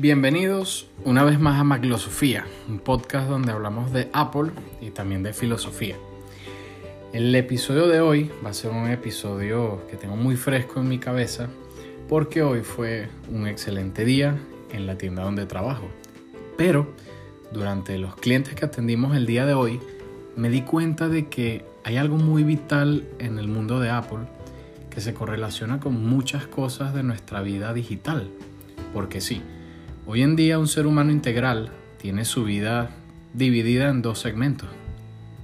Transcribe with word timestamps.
Bienvenidos 0.00 0.86
una 1.04 1.24
vez 1.24 1.40
más 1.40 1.58
a 1.58 1.64
Maglosofía, 1.64 2.46
un 2.68 2.78
podcast 2.78 3.28
donde 3.28 3.50
hablamos 3.50 3.92
de 3.92 4.08
Apple 4.12 4.52
y 4.80 4.90
también 4.90 5.24
de 5.24 5.32
filosofía. 5.32 5.96
El 7.12 7.34
episodio 7.34 7.88
de 7.88 8.00
hoy 8.00 8.30
va 8.44 8.50
a 8.50 8.54
ser 8.54 8.70
un 8.70 8.88
episodio 8.88 9.84
que 9.90 9.96
tengo 9.96 10.14
muy 10.14 10.36
fresco 10.36 10.78
en 10.78 10.88
mi 10.88 11.00
cabeza 11.00 11.48
porque 12.08 12.44
hoy 12.44 12.60
fue 12.60 13.08
un 13.28 13.48
excelente 13.48 14.04
día 14.04 14.38
en 14.70 14.86
la 14.86 14.96
tienda 14.96 15.24
donde 15.24 15.46
trabajo. 15.46 15.88
Pero 16.56 16.94
durante 17.50 17.98
los 17.98 18.14
clientes 18.14 18.54
que 18.54 18.66
atendimos 18.66 19.16
el 19.16 19.26
día 19.26 19.46
de 19.46 19.54
hoy, 19.54 19.80
me 20.36 20.48
di 20.48 20.62
cuenta 20.62 21.08
de 21.08 21.26
que 21.26 21.64
hay 21.82 21.96
algo 21.96 22.18
muy 22.18 22.44
vital 22.44 23.04
en 23.18 23.40
el 23.40 23.48
mundo 23.48 23.80
de 23.80 23.90
Apple 23.90 24.28
que 24.90 25.00
se 25.00 25.12
correlaciona 25.12 25.80
con 25.80 26.06
muchas 26.06 26.46
cosas 26.46 26.94
de 26.94 27.02
nuestra 27.02 27.42
vida 27.42 27.74
digital. 27.74 28.30
Porque 28.94 29.20
sí, 29.20 29.42
Hoy 30.10 30.22
en 30.22 30.36
día 30.36 30.58
un 30.58 30.68
ser 30.68 30.86
humano 30.86 31.12
integral 31.12 31.68
tiene 32.00 32.24
su 32.24 32.42
vida 32.42 32.88
dividida 33.34 33.90
en 33.90 34.00
dos 34.00 34.18
segmentos. 34.18 34.70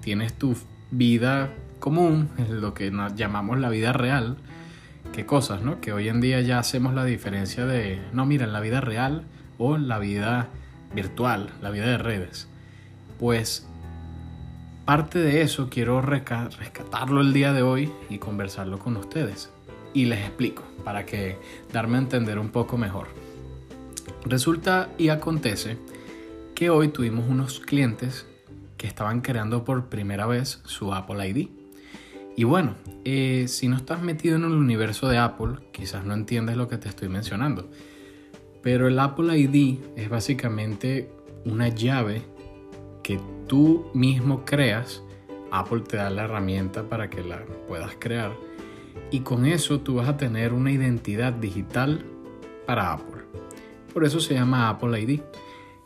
Tienes 0.01 0.33
tu 0.33 0.57
vida 0.91 1.53
común, 1.81 2.31
lo 2.49 2.73
que 2.73 2.91
llamamos 3.15 3.61
la 3.61 3.69
vida 3.69 3.93
real, 3.93 4.39
qué 5.13 5.27
cosas, 5.27 5.61
¿no? 5.61 5.83
Que 5.83 5.93
hoy 5.93 6.09
en 6.09 6.23
día 6.23 6.41
ya 6.41 6.59
hacemos 6.59 6.95
la 6.95 7.05
diferencia 7.05 7.67
de, 7.67 8.01
no, 8.15 8.25
mira, 8.25 8.47
la 8.47 8.61
vida 8.61 8.81
real 8.81 9.25
o 9.59 9.77
la 9.77 9.99
vida 9.99 10.49
virtual, 10.95 11.51
la 11.61 11.69
vida 11.69 11.85
de 11.85 11.99
redes. 11.99 12.49
Pues 13.19 13.69
parte 14.87 15.19
de 15.19 15.43
eso 15.43 15.69
quiero 15.69 16.01
rescatarlo 16.01 17.21
el 17.21 17.35
día 17.35 17.53
de 17.53 17.61
hoy 17.61 17.93
y 18.09 18.17
conversarlo 18.17 18.79
con 18.79 18.97
ustedes. 18.97 19.51
Y 19.93 20.07
les 20.07 20.21
explico 20.21 20.63
para 20.85 21.05
que 21.05 21.37
darme 21.71 21.99
a 21.99 22.01
entender 22.01 22.39
un 22.39 22.49
poco 22.49 22.79
mejor. 22.79 23.09
Resulta 24.25 24.91
y 24.97 25.11
acontece 25.11 25.77
que 26.55 26.71
hoy 26.71 26.89
tuvimos 26.89 27.29
unos 27.29 27.61
clientes 27.61 28.27
que 28.79 28.87
estaban 28.87 29.21
creando 29.21 29.65
por 29.65 29.91
primera 29.91 30.27
vez 30.27 30.63
su 30.65 30.95
Apple 30.95 31.29
ID. 31.29 31.49
Y 32.35 32.45
bueno, 32.45 32.75
eh, 33.05 33.45
si 33.49 33.69
no 33.69 33.77
estás 33.77 34.03
metido 34.03 34.37
en 34.37 34.45
el 34.45 34.53
universo 34.53 35.09
de 35.09 35.19
Apple, 35.19 35.57
quizás 35.73 36.07
no 36.07 36.15
entiendes 36.15 36.57
lo 36.57 36.69
que 36.69 36.79
te 36.79 36.89
estoy 36.89 37.09
mencionando. 37.09 37.71
Pero 38.63 38.89
el 38.89 38.99
Apple 38.99 39.39
ID 39.39 39.79
es 39.95 40.09
básicamente 40.09 41.11
una 41.45 41.69
llave 41.69 42.23
que 43.03 43.21
tú 43.47 43.91
mismo 43.93 44.47
creas. 44.47 45.03
Apple 45.51 45.83
te 45.87 45.99
da 45.99 46.09
la 46.09 46.25
herramienta 46.25 46.89
para 46.89 47.11
que 47.11 47.23
la 47.23 47.45
puedas 47.69 47.95
crear. 47.99 48.33
Y 49.11 49.21
con 49.21 49.45
eso 49.45 49.81
tú 49.81 49.97
vas 49.97 50.09
a 50.09 50.17
tener 50.17 50.55
una 50.55 50.73
identidad 50.73 51.35
digital 51.35 52.07
para 52.67 52.95
Apple. 52.95 53.14
Por 53.95 54.05
eso 54.05 54.19
se 54.19 54.35
llama 54.35 54.69
Apple 54.69 55.01
ID. 55.01 55.21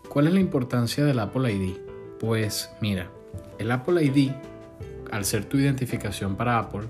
¿Cuál 0.09 0.29
es 0.29 0.33
la 0.33 0.41
importancia 0.41 1.05
del 1.05 1.19
Apple 1.19 1.53
ID? 1.53 1.77
Pues 2.19 2.71
mira, 2.81 3.11
el 3.59 3.71
Apple 3.71 4.03
ID, 4.03 4.33
al 5.13 5.27
ser 5.27 5.45
tu 5.45 5.59
identificación 5.59 6.35
para 6.35 6.59
Apple, 6.59 6.89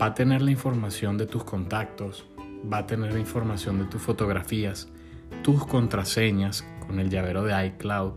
va 0.00 0.06
a 0.06 0.14
tener 0.14 0.42
la 0.42 0.52
información 0.52 1.18
de 1.18 1.26
tus 1.26 1.42
contactos, 1.42 2.24
va 2.72 2.78
a 2.78 2.86
tener 2.86 3.12
la 3.12 3.18
información 3.18 3.80
de 3.80 3.86
tus 3.86 4.00
fotografías, 4.00 4.88
tus 5.42 5.66
contraseñas 5.66 6.64
con 6.86 7.00
el 7.00 7.10
llavero 7.10 7.42
de 7.42 7.66
iCloud. 7.66 8.12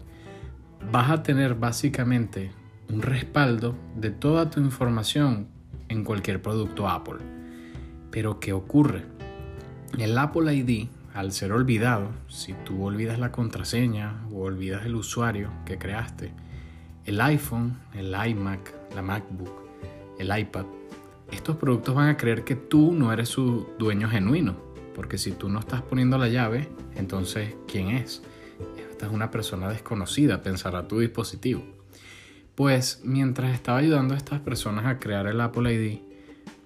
Vas 0.91 1.09
a 1.09 1.23
tener 1.23 1.55
básicamente 1.55 2.51
un 2.93 3.01
respaldo 3.01 3.73
de 3.95 4.11
toda 4.11 4.51
tu 4.51 4.59
información 4.59 5.47
en 5.89 6.03
cualquier 6.03 6.39
producto 6.43 6.87
Apple. 6.87 7.17
Pero 8.11 8.39
¿qué 8.39 8.53
ocurre? 8.53 9.05
El 9.97 10.15
Apple 10.19 10.53
ID 10.53 10.87
al 11.17 11.31
ser 11.31 11.51
olvidado, 11.51 12.11
si 12.27 12.53
tú 12.63 12.83
olvidas 12.83 13.17
la 13.17 13.31
contraseña 13.31 14.21
o 14.31 14.41
olvidas 14.41 14.85
el 14.85 14.93
usuario 14.93 15.49
que 15.65 15.79
creaste, 15.79 16.31
el 17.05 17.19
iPhone, 17.21 17.79
el 17.95 18.13
iMac, 18.13 18.71
la 18.93 19.01
MacBook, 19.01 19.63
el 20.19 20.37
iPad, 20.37 20.65
estos 21.31 21.55
productos 21.55 21.95
van 21.95 22.09
a 22.09 22.17
creer 22.17 22.43
que 22.43 22.55
tú 22.55 22.93
no 22.93 23.11
eres 23.11 23.29
su 23.29 23.67
dueño 23.79 24.07
genuino, 24.07 24.57
porque 24.93 25.17
si 25.17 25.31
tú 25.31 25.49
no 25.49 25.57
estás 25.57 25.81
poniendo 25.81 26.19
la 26.19 26.27
llave, 26.27 26.69
entonces 26.95 27.55
¿quién 27.67 27.89
es? 27.89 28.21
Esta 28.77 29.07
es 29.07 29.11
una 29.11 29.31
persona 29.31 29.69
desconocida, 29.69 30.43
pensará 30.43 30.87
tu 30.87 30.99
dispositivo. 30.99 31.63
Pues 32.53 33.01
mientras 33.03 33.55
estaba 33.55 33.79
ayudando 33.79 34.13
a 34.13 34.17
estas 34.17 34.41
personas 34.41 34.85
a 34.85 34.99
crear 34.99 35.25
el 35.25 35.41
Apple 35.41 35.73
ID, 35.73 35.99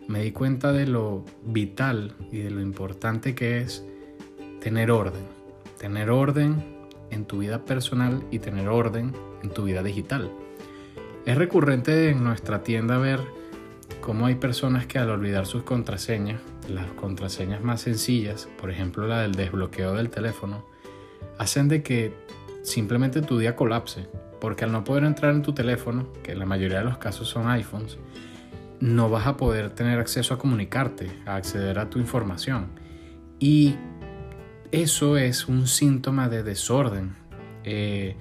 me 0.10 0.24
di 0.24 0.34
cuenta 0.34 0.74
de 0.74 0.88
lo 0.88 1.24
vital 1.42 2.16
y 2.34 2.40
de 2.40 2.52
lo 2.52 2.60
importante 2.60 3.34
que 3.34 3.62
es 3.62 3.86
tener 4.62 4.92
orden. 4.92 5.24
Tener 5.78 6.12
orden 6.12 6.64
en 7.10 7.26
tu 7.26 7.40
vida 7.40 7.66
personal 7.66 8.24
y 8.32 8.40
tener 8.40 8.70
orden 8.70 9.14
en 9.44 9.50
tu 9.50 9.64
vida 9.64 9.84
digital. 9.84 10.32
Es 11.26 11.38
recurrente 11.38 12.10
en 12.10 12.24
nuestra 12.24 12.64
tienda 12.64 12.98
ver 12.98 13.20
cómo 14.00 14.28
hay 14.28 14.36
personas 14.36 14.86
que 14.86 15.00
al 15.00 15.10
olvidar 15.10 15.46
sus 15.46 15.64
contraseñas, 15.64 16.42
las 16.70 16.88
contraseñas 16.94 17.62
más 17.62 17.82
sencillas, 17.82 18.48
por 18.60 18.72
ejemplo 18.72 19.08
la 19.08 19.22
del 19.22 19.34
desbloqueo 19.34 19.94
del 19.94 20.10
teléfono, 20.10 20.66
hacen 21.38 21.68
de 21.68 21.84
que 21.84 22.14
simplemente 22.64 23.22
tu 23.22 23.40
día 23.40 23.56
colapse, 23.56 24.08
porque 24.40 24.66
al 24.66 24.72
no 24.72 24.84
poder 24.84 25.04
entrar 25.04 25.34
en 25.34 25.42
tu 25.42 25.54
teléfono, 25.54 26.08
que 26.24 26.32
en 26.32 26.40
la 26.40 26.46
mayoría 26.46 26.80
de 26.80 26.86
los 26.86 26.98
casos 26.98 27.28
son 27.28 27.50
iPhones, 27.50 27.98
no 28.80 29.10
vas 29.10 29.28
a 29.28 29.38
poder 29.38 29.72
tener 29.72 30.00
acceso 30.00 30.34
a 30.34 30.40
comunicarte, 30.40 31.12
a 31.26 31.36
acceder 31.36 31.78
a 31.78 31.90
tu 31.90 32.00
información. 32.00 32.68
Y 33.40 33.76
eso 34.72 35.18
es 35.18 35.48
un 35.48 35.68
síntoma 35.68 36.30
de 36.30 36.44
desorden. 36.44 37.16
Eh, 37.64 38.16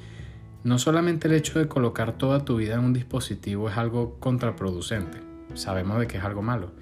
no 0.65 0.78
solamente 0.78 1.28
el 1.28 1.34
hecho 1.34 1.59
de 1.59 1.69
colocar 1.69 2.19
toda 2.19 2.44
tu 2.44 2.56
vida 2.56 2.75
en 2.75 2.81
un 2.81 2.93
dispositivo 2.93 3.71
es 3.71 3.78
algo 3.78 4.19
contraproducente, 4.21 5.19
sabemos 5.55 5.99
de 5.99 6.06
que 6.06 6.19
es 6.19 6.25
algo 6.25 6.43
malo, 6.43 6.72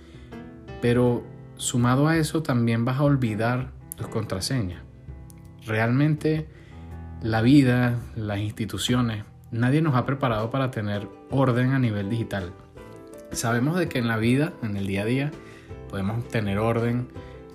pero 0.82 1.22
sumado 1.56 2.08
a 2.08 2.16
eso 2.16 2.42
también 2.42 2.84
vas 2.84 2.98
a 2.98 3.04
olvidar 3.04 3.70
tus 3.94 4.08
contraseñas. 4.08 4.82
Realmente 5.64 6.48
la 7.22 7.40
vida, 7.40 8.00
las 8.16 8.40
instituciones, 8.40 9.24
nadie 9.52 9.80
nos 9.80 9.94
ha 9.94 10.06
preparado 10.06 10.50
para 10.50 10.72
tener 10.72 11.08
orden 11.30 11.72
a 11.72 11.78
nivel 11.78 12.10
digital. 12.10 12.52
Sabemos 13.30 13.78
de 13.78 13.88
que 13.88 13.98
en 13.98 14.08
la 14.08 14.16
vida, 14.16 14.54
en 14.62 14.76
el 14.76 14.86
día 14.86 15.02
a 15.02 15.04
día, 15.04 15.30
podemos 15.88 16.26
tener 16.28 16.58
orden 16.58 17.08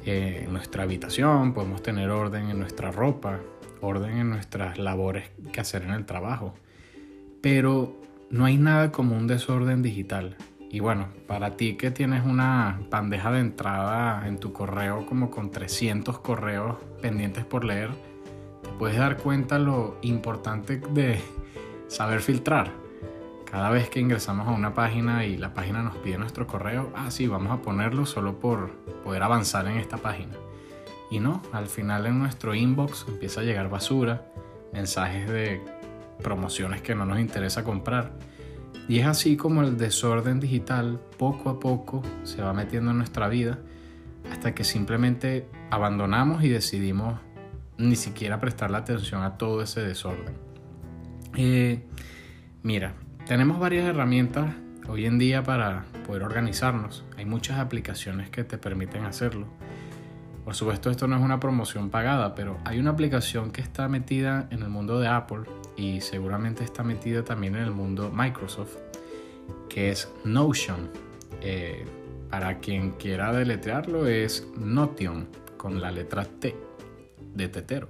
en 0.06 0.52
nuestra 0.52 0.84
habitación, 0.84 1.53
podemos 1.53 1.81
tener 1.81 2.09
orden 2.09 2.50
en 2.50 2.59
nuestra 2.59 2.91
ropa, 2.91 3.40
orden 3.81 4.18
en 4.18 4.30
nuestras 4.30 4.78
labores 4.78 5.30
que 5.52 5.62
hacer 5.62 5.84
en 5.84 5.91
el 5.91 6.06
trabajo. 6.06 6.53
Pero 7.41 8.00
no 8.30 8.46
hay 8.46 8.58
nada 8.58 8.91
como 8.91 9.16
un 9.16 9.28
desorden 9.28 9.81
digital. 9.81 10.38
Y 10.69 10.80
bueno, 10.80 11.08
para 11.28 11.52
ti 11.52 11.75
que 11.75 11.91
tienes 11.91 12.25
una 12.25 12.81
bandeja 12.90 13.31
de 13.31 13.40
entrada 13.40 14.28
en 14.28 14.40
tu 14.40 14.53
correo 14.53 15.06
como 15.06 15.30
con 15.30 15.52
300 15.52 16.20
correos 16.20 16.78
pendientes 17.02 17.46
por 17.46 17.64
leer, 17.64 17.91
te 18.64 18.70
puedes 18.80 18.97
dar 18.97 19.18
cuenta 19.18 19.59
lo 19.59 19.97
importante 20.02 20.81
de 20.94 21.20
saber 21.88 22.22
filtrar 22.22 22.82
cada 23.53 23.69
vez 23.69 23.88
que 23.88 24.00
ingresamos 24.00 24.47
a 24.47 24.52
una 24.52 24.74
página 24.74 25.28
y 25.28 25.38
la 25.38 25.53
página 25.53 25.84
nos 25.84 25.96
pide 25.97 26.18
nuestro 26.18 26.47
correo, 26.47 26.91
ah, 26.96 27.12
sí, 27.12 27.28
vamos 27.28 27.52
a 27.52 27.62
ponerlo 27.62 28.08
solo 28.08 28.40
por 28.40 28.72
poder 29.03 29.22
avanzar 29.22 29.68
en 29.68 29.78
esta 29.78 29.97
página. 29.97 30.34
Y 31.12 31.19
no, 31.19 31.40
al 31.52 31.68
final 31.68 32.08
en 32.08 32.18
nuestro 32.18 32.56
inbox 32.56 33.06
empieza 33.08 33.41
a 33.41 33.44
llegar 33.44 33.69
basura, 33.69 34.25
mensajes 34.74 35.30
de 35.30 35.62
promociones 36.24 36.82
que 36.82 36.96
no 36.96 37.05
nos 37.05 37.20
interesa 37.20 37.64
comprar. 37.64 38.14
Y 38.88 38.97
es 38.97 39.05
así 39.05 39.38
como 39.38 39.61
el 39.61 39.78
desorden 39.78 40.40
digital 40.40 40.99
poco 41.20 41.52
a 41.52 41.59
poco 41.59 42.02
se 42.23 42.41
va 42.41 42.53
metiendo 42.53 42.90
en 42.90 42.97
nuestra 42.97 43.28
vida 43.28 43.59
hasta 44.32 44.56
que 44.56 44.64
simplemente 44.64 45.47
abandonamos 45.70 46.44
y 46.44 46.49
decidimos 46.49 47.20
ni 47.78 47.97
siquiera 47.97 48.40
prestarle 48.40 48.78
atención 48.78 49.22
a 49.22 49.38
todo 49.38 49.61
ese 49.61 49.82
desorden. 49.82 50.34
Eh, 51.35 51.84
mira, 52.64 52.96
tenemos 53.25 53.59
varias 53.59 53.85
herramientas 53.85 54.53
hoy 54.87 55.05
en 55.05 55.17
día 55.17 55.43
para 55.43 55.85
poder 56.05 56.23
organizarnos. 56.23 57.03
Hay 57.17 57.25
muchas 57.25 57.59
aplicaciones 57.59 58.29
que 58.29 58.43
te 58.43 58.58
permiten 58.58 59.05
hacerlo. 59.05 59.47
Por 60.43 60.55
supuesto, 60.55 60.91
esto 60.91 61.08
no 61.08 61.16
es 61.16 61.22
una 61.22 61.40
promoción 61.40 61.90
pagada, 61.90 62.35
pero 62.35 62.58
hay 62.66 62.79
una 62.79 62.91
aplicación 62.91 63.52
que 63.52 63.61
está 63.61 63.87
metida 63.87 64.47
en 64.52 64.61
el 64.61 64.70
mundo 64.70 64.99
de 64.99 65.08
Apple 65.08 65.43
y 65.78 66.02
seguramente 66.02 66.66
está 66.66 66.84
metida 66.84 67.23
también 67.23 67.55
en 67.55 67.64
el 67.64 67.72
mundo 67.72 68.11
Microsoft, 68.14 68.75
que 69.70 69.90
es 69.90 70.11
Notion. 70.25 70.90
Eh, 71.41 71.85
para 72.29 72.59
quien 72.59 72.91
quiera 72.91 73.31
deletrearlo 73.31 74.08
es 74.08 74.47
Notion 74.58 75.28
con 75.55 75.79
la 75.79 75.91
letra 75.91 76.25
T 76.25 76.55
de 77.34 77.47
tetero. 77.47 77.87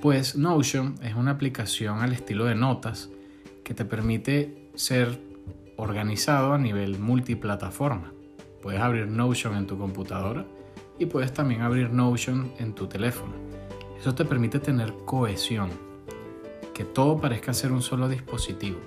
Pues 0.00 0.34
Notion 0.36 0.96
es 1.02 1.14
una 1.14 1.32
aplicación 1.32 2.00
al 2.00 2.12
estilo 2.12 2.44
de 2.44 2.54
notas 2.54 3.10
que 3.68 3.74
te 3.74 3.84
permite 3.84 4.70
ser 4.76 5.20
organizado 5.76 6.54
a 6.54 6.58
nivel 6.58 6.98
multiplataforma. 6.98 8.14
Puedes 8.62 8.80
abrir 8.80 9.08
Notion 9.08 9.56
en 9.56 9.66
tu 9.66 9.76
computadora 9.76 10.46
y 10.98 11.04
puedes 11.04 11.34
también 11.34 11.60
abrir 11.60 11.90
Notion 11.90 12.50
en 12.58 12.72
tu 12.72 12.86
teléfono. 12.86 13.34
Eso 14.00 14.14
te 14.14 14.24
permite 14.24 14.58
tener 14.58 14.94
cohesión, 15.04 15.68
que 16.72 16.86
todo 16.86 17.20
parezca 17.20 17.52
ser 17.52 17.70
un 17.70 17.82
solo 17.82 18.08
dispositivo. 18.08 18.78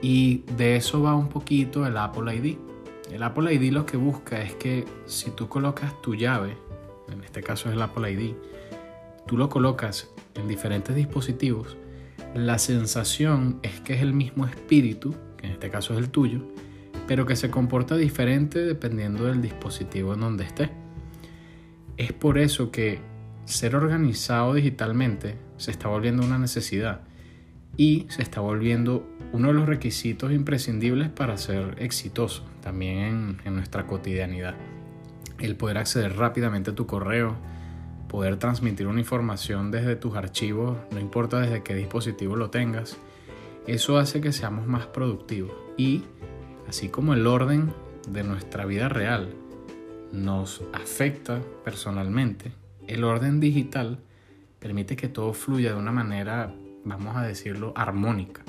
Y 0.00 0.44
de 0.56 0.76
eso 0.76 1.02
va 1.02 1.16
un 1.16 1.28
poquito 1.28 1.84
el 1.84 1.96
Apple 1.96 2.32
ID. 2.32 2.58
El 3.10 3.24
Apple 3.24 3.52
ID 3.52 3.72
lo 3.72 3.86
que 3.86 3.96
busca 3.96 4.40
es 4.40 4.54
que 4.54 4.84
si 5.06 5.32
tú 5.32 5.48
colocas 5.48 6.00
tu 6.00 6.14
llave, 6.14 6.56
en 7.10 7.24
este 7.24 7.42
caso 7.42 7.70
es 7.70 7.74
el 7.74 7.82
Apple 7.82 8.08
ID, 8.12 8.36
tú 9.26 9.36
lo 9.36 9.48
colocas 9.48 10.08
en 10.36 10.46
diferentes 10.46 10.94
dispositivos, 10.94 11.76
la 12.36 12.58
sensación 12.58 13.58
es 13.62 13.80
que 13.80 13.94
es 13.94 14.02
el 14.02 14.12
mismo 14.12 14.46
espíritu, 14.46 15.14
que 15.36 15.46
en 15.46 15.52
este 15.52 15.70
caso 15.70 15.94
es 15.94 15.98
el 15.98 16.10
tuyo, 16.10 16.46
pero 17.06 17.26
que 17.26 17.36
se 17.36 17.50
comporta 17.50 17.96
diferente 17.96 18.60
dependiendo 18.60 19.24
del 19.24 19.40
dispositivo 19.40 20.14
en 20.14 20.20
donde 20.20 20.44
esté. 20.44 20.70
Es 21.96 22.12
por 22.12 22.38
eso 22.38 22.70
que 22.70 23.00
ser 23.44 23.76
organizado 23.76 24.54
digitalmente 24.54 25.36
se 25.56 25.70
está 25.70 25.88
volviendo 25.88 26.24
una 26.24 26.38
necesidad 26.38 27.02
y 27.76 28.06
se 28.08 28.22
está 28.22 28.40
volviendo 28.40 29.06
uno 29.32 29.48
de 29.48 29.54
los 29.54 29.66
requisitos 29.66 30.32
imprescindibles 30.32 31.10
para 31.10 31.36
ser 31.36 31.76
exitoso 31.78 32.44
también 32.60 33.38
en, 33.44 33.54
nuestra 33.54 33.86
cotidianidad. 33.86 34.54
El 35.38 35.56
poder 35.56 35.78
acceder 35.78 36.16
rápidamente 36.16 36.70
a 36.70 36.74
tu 36.74 36.86
correo, 36.86 37.36
poder 38.08 38.36
transmitir 38.36 38.86
una 38.86 39.00
información 39.00 39.70
desde 39.70 39.96
tus 39.96 40.16
archivos, 40.16 40.76
no 40.90 41.00
importa 41.00 41.40
desde 41.40 41.62
qué 41.62 41.74
dispositivo 41.74 42.36
lo 42.36 42.50
tengas, 42.50 42.96
eso 43.66 43.98
hace 43.98 44.20
que 44.20 44.32
seamos 44.32 44.66
más 44.66 44.86
productivos 44.86 45.52
y 45.76 46.04
así 46.68 46.88
como 46.88 47.14
el 47.14 47.26
orden 47.26 47.72
de 48.08 48.22
nuestra 48.22 48.64
vida 48.64 48.88
real 48.88 49.34
nos 50.12 50.62
afecta 50.72 51.40
personalmente, 51.64 52.52
el 52.86 53.04
orden 53.04 53.40
digital 53.40 53.98
permite 54.58 54.96
que 54.96 55.08
todo 55.08 55.32
fluya 55.32 55.72
de 55.72 55.78
una 55.78 55.92
manera, 55.92 56.54
vamos 56.84 57.16
a 57.16 57.22
decirlo, 57.22 57.72
armónica. 57.76 58.42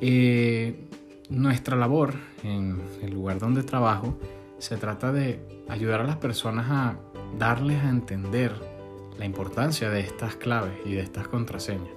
Eh, 0.00 0.88
nuestra 1.28 1.76
labor 1.76 2.14
en 2.42 2.82
el 3.02 3.12
lugar 3.12 3.38
donde 3.38 3.62
trabajo 3.62 4.18
se 4.58 4.76
trata 4.76 5.12
de 5.12 5.40
ayudar 5.68 6.00
a 6.00 6.04
las 6.04 6.16
personas 6.16 6.66
a 6.70 6.96
darles 7.38 7.82
a 7.82 7.90
entender 7.90 8.52
la 9.18 9.24
importancia 9.24 9.90
de 9.90 10.00
estas 10.00 10.36
claves 10.36 10.72
y 10.84 10.94
de 10.94 11.00
estas 11.00 11.28
contraseñas. 11.28 11.90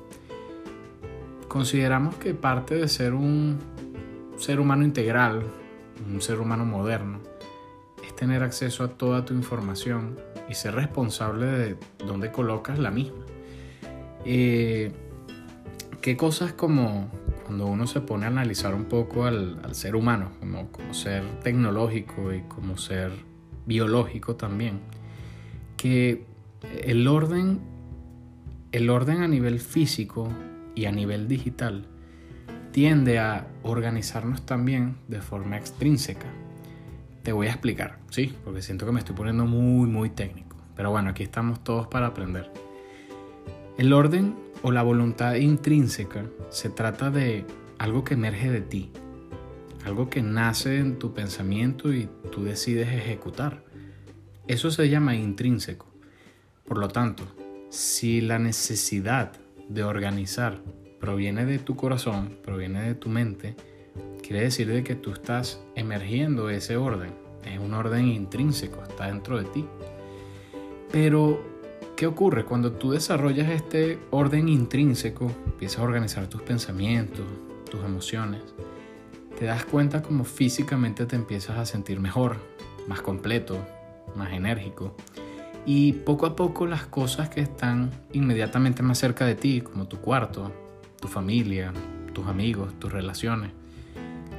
Consideramos 1.47 2.15
que 2.15 2.33
parte 2.33 2.75
de 2.75 2.87
ser 2.87 3.13
un 3.13 3.59
ser 4.37 4.59
humano 4.59 4.83
integral, 4.83 5.43
un 6.11 6.21
ser 6.21 6.39
humano 6.39 6.65
moderno, 6.65 7.19
es 8.03 8.15
tener 8.15 8.43
acceso 8.43 8.83
a 8.83 8.89
toda 8.89 9.23
tu 9.23 9.33
información 9.33 10.19
y 10.49 10.55
ser 10.55 10.75
responsable 10.75 11.45
de 11.45 11.77
dónde 12.05 12.31
colocas 12.31 12.79
la 12.79 12.91
misma. 12.91 13.23
Eh, 14.25 14.91
¿Qué 16.01 16.17
cosas 16.17 16.51
como 16.53 17.09
cuando 17.45 17.67
uno 17.67 17.87
se 17.87 18.01
pone 18.01 18.25
a 18.25 18.29
analizar 18.29 18.73
un 18.73 18.85
poco 18.85 19.25
al, 19.25 19.57
ser 19.73 19.95
humano, 19.95 20.31
como, 20.39 20.71
como, 20.71 20.93
ser 20.93 21.23
tecnológico 21.41 22.33
y 22.33 22.41
como 22.41 22.77
ser 22.77 23.11
biológico 23.65 24.35
también, 24.35 24.79
que 25.83 26.23
el 26.85 27.09
orden, 27.09 27.59
el 28.71 28.89
orden 28.89 29.21
a 29.21 29.27
nivel 29.27 29.59
físico 29.59 30.29
y 30.75 30.85
a 30.85 30.93
nivel 30.93 31.27
digital 31.27 31.87
tiende 32.71 33.19
a 33.19 33.47
organizarnos 33.63 34.45
también 34.45 34.95
de 35.09 35.21
forma 35.21 35.57
extrínseca. 35.57 36.27
Te 37.23 37.33
voy 37.33 37.47
a 37.47 37.49
explicar, 37.49 37.99
¿sí? 38.11 38.33
Porque 38.45 38.61
siento 38.61 38.85
que 38.85 38.93
me 38.93 38.99
estoy 38.99 39.13
poniendo 39.13 39.45
muy, 39.45 39.89
muy 39.89 40.09
técnico. 40.09 40.55
Pero 40.73 40.89
bueno, 40.89 41.09
aquí 41.09 41.23
estamos 41.23 41.65
todos 41.65 41.87
para 41.87 42.07
aprender. 42.07 42.49
El 43.77 43.91
orden 43.91 44.35
o 44.61 44.71
la 44.71 44.83
voluntad 44.83 45.35
intrínseca 45.35 46.23
se 46.49 46.69
trata 46.69 47.11
de 47.11 47.45
algo 47.77 48.05
que 48.05 48.13
emerge 48.13 48.49
de 48.49 48.61
ti, 48.61 48.89
algo 49.83 50.09
que 50.09 50.21
nace 50.21 50.79
en 50.79 50.97
tu 50.97 51.13
pensamiento 51.13 51.93
y 51.93 52.07
tú 52.31 52.45
decides 52.45 52.87
ejecutar. 52.87 53.72
Eso 54.45 54.71
se 54.71 54.89
llama 54.89 55.15
intrínseco. 55.15 55.87
Por 56.65 56.77
lo 56.77 56.89
tanto, 56.89 57.23
si 57.69 58.19
la 58.19 58.39
necesidad 58.39 59.31
de 59.69 59.85
organizar 59.85 60.59
proviene 60.99 61.45
de 61.45 61.59
tu 61.59 61.77
corazón, 61.77 62.37
proviene 62.43 62.81
de 62.81 62.95
tu 62.95 63.07
mente, 63.07 63.55
quiere 64.21 64.41
decir 64.41 64.67
de 64.67 64.83
que 64.83 64.95
tú 64.95 65.11
estás 65.11 65.61
emergiendo 65.75 66.49
ese 66.49 66.75
orden. 66.75 67.11
Es 67.45 67.57
un 67.57 67.73
orden 67.73 68.09
intrínseco, 68.09 68.83
está 68.83 69.07
dentro 69.07 69.37
de 69.37 69.45
ti. 69.45 69.65
Pero, 70.91 71.41
¿qué 71.95 72.05
ocurre? 72.05 72.43
Cuando 72.43 72.73
tú 72.73 72.91
desarrollas 72.91 73.49
este 73.49 73.97
orden 74.11 74.49
intrínseco, 74.49 75.31
empiezas 75.45 75.79
a 75.79 75.83
organizar 75.83 76.27
tus 76.27 76.41
pensamientos, 76.41 77.25
tus 77.71 77.81
emociones, 77.85 78.41
te 79.39 79.45
das 79.45 79.63
cuenta 79.63 80.01
como 80.01 80.25
físicamente 80.25 81.05
te 81.05 81.15
empiezas 81.15 81.57
a 81.57 81.65
sentir 81.65 82.01
mejor, 82.01 82.37
más 82.89 83.01
completo, 83.01 83.57
más 84.15 84.33
enérgico. 84.33 84.95
Y 85.65 85.93
poco 85.93 86.25
a 86.25 86.35
poco 86.35 86.65
las 86.65 86.85
cosas 86.85 87.29
que 87.29 87.41
están 87.41 87.91
inmediatamente 88.11 88.83
más 88.83 88.97
cerca 88.97 89.25
de 89.25 89.35
ti, 89.35 89.61
como 89.61 89.87
tu 89.87 89.97
cuarto, 89.99 90.51
tu 90.99 91.07
familia, 91.07 91.73
tus 92.13 92.27
amigos, 92.27 92.77
tus 92.79 92.91
relaciones. 92.91 93.51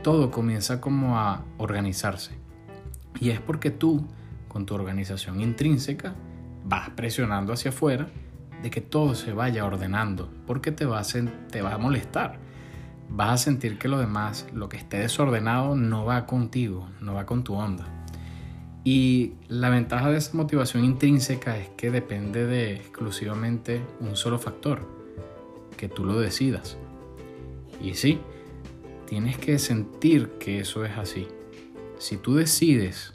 Todo 0.02 0.30
comienza 0.30 0.80
como 0.80 1.18
a 1.18 1.44
organizarse. 1.56 2.32
Y 3.20 3.30
es 3.30 3.40
porque 3.40 3.70
tú, 3.70 4.06
con 4.48 4.66
tu 4.66 4.74
organización 4.74 5.40
intrínseca, 5.40 6.14
vas 6.64 6.90
presionando 6.90 7.52
hacia 7.52 7.70
afuera 7.70 8.08
de 8.62 8.70
que 8.70 8.80
todo 8.80 9.14
se 9.14 9.32
vaya 9.32 9.64
ordenando, 9.64 10.30
porque 10.46 10.72
te 10.72 10.84
va 10.84 11.00
a, 11.00 11.04
te 11.50 11.62
va 11.62 11.74
a 11.74 11.78
molestar. 11.78 12.38
Vas 13.10 13.30
a 13.30 13.44
sentir 13.44 13.78
que 13.78 13.88
lo 13.88 13.98
demás, 13.98 14.46
lo 14.52 14.68
que 14.68 14.76
esté 14.76 14.98
desordenado, 14.98 15.76
no 15.76 16.04
va 16.04 16.26
contigo, 16.26 16.88
no 17.00 17.14
va 17.14 17.26
con 17.26 17.44
tu 17.44 17.54
onda. 17.54 18.03
Y 18.84 19.32
la 19.48 19.70
ventaja 19.70 20.10
de 20.10 20.18
esa 20.18 20.36
motivación 20.36 20.84
intrínseca 20.84 21.56
es 21.56 21.70
que 21.70 21.90
depende 21.90 22.46
de 22.46 22.74
exclusivamente 22.74 23.80
un 23.98 24.14
solo 24.14 24.38
factor, 24.38 24.86
que 25.78 25.88
tú 25.88 26.04
lo 26.04 26.20
decidas. 26.20 26.76
Y 27.82 27.94
sí, 27.94 28.20
tienes 29.06 29.38
que 29.38 29.58
sentir 29.58 30.32
que 30.38 30.60
eso 30.60 30.84
es 30.84 30.98
así. 30.98 31.26
Si 31.98 32.18
tú 32.18 32.34
decides 32.34 33.14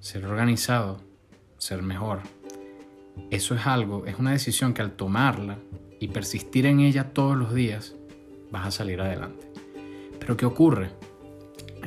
ser 0.00 0.24
organizado, 0.24 1.02
ser 1.58 1.82
mejor, 1.82 2.20
eso 3.30 3.54
es 3.54 3.66
algo, 3.66 4.06
es 4.06 4.18
una 4.18 4.32
decisión 4.32 4.72
que 4.72 4.80
al 4.80 4.92
tomarla 4.92 5.58
y 6.00 6.08
persistir 6.08 6.64
en 6.64 6.80
ella 6.80 7.12
todos 7.12 7.36
los 7.36 7.52
días, 7.52 7.94
vas 8.50 8.66
a 8.66 8.70
salir 8.70 9.00
adelante. 9.02 9.46
Pero 10.18 10.38
¿qué 10.38 10.46
ocurre? 10.46 10.90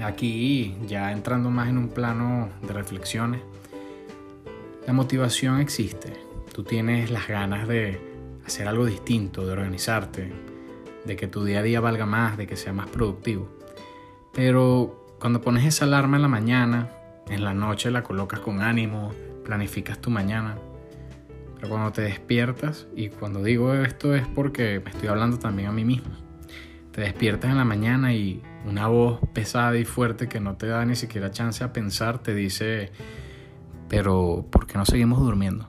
Aquí, 0.04 0.76
ya 0.88 1.12
entrando 1.12 1.50
más 1.50 1.70
en 1.70 1.78
un 1.78 1.90
plano 1.90 2.50
de 2.62 2.74
reflexiones, 2.74 3.42
la 4.86 4.94
motivación 4.94 5.60
existe. 5.60 6.14
Tú 6.54 6.64
tienes 6.64 7.10
las 7.12 7.28
ganas 7.28 7.68
de 7.68 8.00
hacer 8.46 8.68
algo 8.68 8.86
distinto, 8.86 9.46
de 9.46 9.54
organizarte, 9.54 10.32
de 11.06 11.16
que 11.16 11.28
tu 11.28 11.44
día 11.44 11.60
a 11.60 11.64
día 11.64 11.80
valga 11.80 12.06
más, 12.06 12.38
de 12.38 12.46
que 12.46 12.56
sea 12.56 12.74
más 12.74 12.88
productivo. 12.88 13.48
Pero 14.34 15.16
cuando 15.20 15.42
pones 15.42 15.66
esa 15.66 15.86
alarma 15.86 16.18
en 16.18 16.22
la 16.22 16.28
mañana, 16.28 16.92
en 17.30 17.44
la 17.44 17.54
noche 17.54 17.90
la 17.90 18.04
colocas 18.04 18.42
con 18.42 18.62
ánimo, 18.62 19.12
planificas 19.44 20.00
tu 20.00 20.10
mañana. 20.10 20.58
Pero 21.56 21.70
cuando 21.70 21.92
te 21.92 22.02
despiertas, 22.02 22.88
y 22.96 23.10
cuando 23.10 23.42
digo 23.42 23.74
esto 23.74 24.14
es 24.14 24.28
porque 24.28 24.82
me 24.84 24.92
estoy 24.92 25.08
hablando 25.08 25.40
también 25.40 25.70
a 25.70 25.72
mí 25.72 25.86
mismo, 25.86 26.25
te 26.96 27.02
despiertas 27.02 27.52
en 27.52 27.58
la 27.58 27.66
mañana 27.66 28.14
y 28.14 28.42
una 28.66 28.88
voz 28.88 29.20
pesada 29.34 29.78
y 29.78 29.84
fuerte 29.84 30.30
que 30.30 30.40
no 30.40 30.56
te 30.56 30.68
da 30.68 30.86
ni 30.86 30.96
siquiera 30.96 31.30
chance 31.30 31.62
a 31.62 31.74
pensar 31.74 32.20
te 32.20 32.34
dice, 32.34 32.90
pero 33.90 34.46
¿por 34.50 34.66
qué 34.66 34.78
no 34.78 34.86
seguimos 34.86 35.20
durmiendo? 35.20 35.68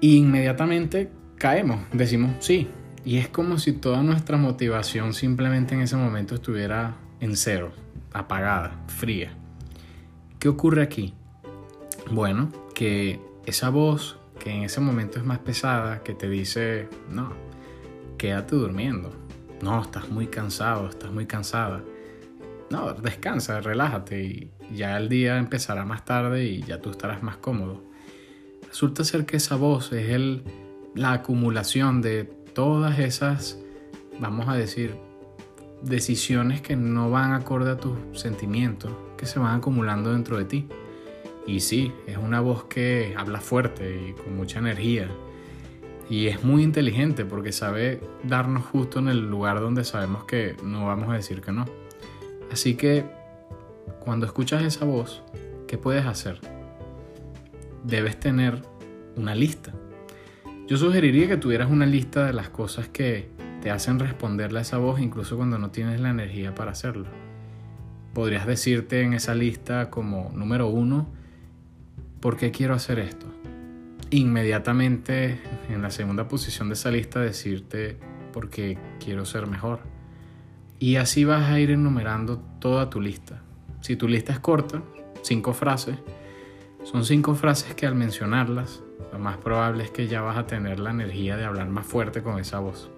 Y 0.00 0.16
inmediatamente 0.16 1.08
caemos, 1.36 1.86
decimos 1.92 2.32
sí. 2.40 2.68
Y 3.04 3.18
es 3.18 3.28
como 3.28 3.58
si 3.58 3.74
toda 3.74 4.02
nuestra 4.02 4.36
motivación 4.36 5.12
simplemente 5.12 5.76
en 5.76 5.82
ese 5.82 5.96
momento 5.96 6.34
estuviera 6.34 6.96
en 7.20 7.36
cero, 7.36 7.70
apagada, 8.12 8.82
fría. 8.88 9.32
¿Qué 10.40 10.48
ocurre 10.48 10.82
aquí? 10.82 11.14
Bueno, 12.10 12.50
que 12.74 13.20
esa 13.46 13.70
voz 13.70 14.18
que 14.40 14.50
en 14.50 14.62
ese 14.64 14.80
momento 14.80 15.20
es 15.20 15.24
más 15.24 15.38
pesada, 15.38 16.02
que 16.02 16.12
te 16.12 16.28
dice, 16.28 16.88
no, 17.08 17.32
quédate 18.18 18.56
durmiendo. 18.56 19.21
No, 19.62 19.80
estás 19.80 20.10
muy 20.10 20.26
cansado, 20.26 20.88
estás 20.88 21.10
muy 21.10 21.26
cansada. 21.26 21.82
No, 22.70 22.92
descansa, 22.92 23.60
relájate 23.60 24.22
y 24.22 24.50
ya 24.74 24.96
el 24.96 25.08
día 25.08 25.38
empezará 25.38 25.84
más 25.84 26.04
tarde 26.04 26.44
y 26.44 26.62
ya 26.62 26.80
tú 26.80 26.90
estarás 26.90 27.22
más 27.22 27.36
cómodo. 27.36 27.82
Resulta 28.68 29.04
ser 29.04 29.24
que 29.24 29.36
esa 29.36 29.56
voz 29.56 29.92
es 29.92 30.10
el 30.10 30.42
la 30.94 31.12
acumulación 31.12 32.02
de 32.02 32.24
todas 32.24 32.98
esas, 32.98 33.58
vamos 34.20 34.48
a 34.48 34.54
decir, 34.54 34.96
decisiones 35.82 36.60
que 36.60 36.76
no 36.76 37.10
van 37.10 37.32
acorde 37.32 37.70
a 37.70 37.76
tus 37.76 37.96
sentimientos, 38.12 38.92
que 39.16 39.26
se 39.26 39.38
van 39.38 39.56
acumulando 39.56 40.12
dentro 40.12 40.36
de 40.38 40.44
ti. 40.44 40.68
Y 41.46 41.60
sí, 41.60 41.92
es 42.06 42.18
una 42.18 42.40
voz 42.40 42.64
que 42.64 43.14
habla 43.16 43.40
fuerte 43.40 44.08
y 44.08 44.12
con 44.12 44.36
mucha 44.36 44.58
energía. 44.58 45.08
Y 46.12 46.26
es 46.26 46.44
muy 46.44 46.62
inteligente 46.62 47.24
porque 47.24 47.52
sabe 47.52 47.98
darnos 48.22 48.66
justo 48.66 48.98
en 48.98 49.08
el 49.08 49.30
lugar 49.30 49.60
donde 49.60 49.82
sabemos 49.82 50.24
que 50.24 50.54
no 50.62 50.84
vamos 50.84 51.08
a 51.08 51.14
decir 51.14 51.40
que 51.40 51.52
no. 51.52 51.64
Así 52.52 52.74
que 52.74 53.06
cuando 53.98 54.26
escuchas 54.26 54.62
esa 54.62 54.84
voz, 54.84 55.22
¿qué 55.66 55.78
puedes 55.78 56.04
hacer? 56.04 56.38
Debes 57.82 58.20
tener 58.20 58.60
una 59.16 59.34
lista. 59.34 59.72
Yo 60.66 60.76
sugeriría 60.76 61.28
que 61.28 61.38
tuvieras 61.38 61.70
una 61.70 61.86
lista 61.86 62.26
de 62.26 62.34
las 62.34 62.50
cosas 62.50 62.88
que 62.88 63.30
te 63.62 63.70
hacen 63.70 63.98
responderle 63.98 64.58
a 64.58 64.62
esa 64.62 64.76
voz 64.76 65.00
incluso 65.00 65.38
cuando 65.38 65.56
no 65.56 65.70
tienes 65.70 65.98
la 65.98 66.10
energía 66.10 66.54
para 66.54 66.72
hacerlo. 66.72 67.06
Podrías 68.12 68.46
decirte 68.46 69.00
en 69.00 69.14
esa 69.14 69.34
lista 69.34 69.88
como 69.88 70.30
número 70.34 70.66
uno, 70.66 71.08
¿por 72.20 72.36
qué 72.36 72.50
quiero 72.50 72.74
hacer 72.74 72.98
esto? 72.98 73.28
Inmediatamente 74.12 75.40
en 75.70 75.80
la 75.80 75.90
segunda 75.90 76.28
posición 76.28 76.68
de 76.68 76.74
esa 76.74 76.90
lista 76.90 77.18
decirte, 77.18 77.96
porque 78.30 78.76
quiero 79.02 79.24
ser 79.24 79.46
mejor. 79.46 79.80
Y 80.78 80.96
así 80.96 81.24
vas 81.24 81.50
a 81.50 81.58
ir 81.58 81.70
enumerando 81.70 82.38
toda 82.60 82.90
tu 82.90 83.00
lista. 83.00 83.40
Si 83.80 83.96
tu 83.96 84.08
lista 84.08 84.34
es 84.34 84.38
corta, 84.38 84.82
cinco 85.22 85.54
frases, 85.54 85.96
son 86.84 87.06
cinco 87.06 87.34
frases 87.34 87.74
que 87.74 87.86
al 87.86 87.94
mencionarlas, 87.94 88.82
lo 89.14 89.18
más 89.18 89.38
probable 89.38 89.84
es 89.84 89.90
que 89.90 90.06
ya 90.06 90.20
vas 90.20 90.36
a 90.36 90.46
tener 90.46 90.78
la 90.78 90.90
energía 90.90 91.38
de 91.38 91.46
hablar 91.46 91.70
más 91.70 91.86
fuerte 91.86 92.22
con 92.22 92.38
esa 92.38 92.58
voz. 92.58 92.90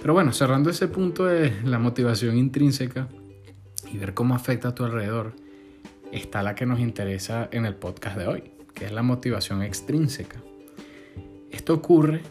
Pero 0.00 0.14
bueno, 0.14 0.32
cerrando 0.32 0.68
ese 0.68 0.88
punto 0.88 1.26
de 1.26 1.52
la 1.62 1.78
motivación 1.78 2.36
intrínseca 2.36 3.06
y 3.92 3.98
ver 3.98 4.14
cómo 4.14 4.34
afecta 4.34 4.70
a 4.70 4.74
tu 4.74 4.84
alrededor, 4.84 5.36
está 6.10 6.42
la 6.42 6.56
que 6.56 6.66
nos 6.66 6.80
interesa 6.80 7.48
en 7.52 7.66
el 7.66 7.76
podcast 7.76 8.18
de 8.18 8.26
hoy, 8.26 8.57
que 8.78 8.86
es 8.86 8.92
la 8.92 9.02
motivación 9.02 9.62
extrínseca. 9.62 10.40
Esto 11.50 11.74
ocurre 11.74 12.22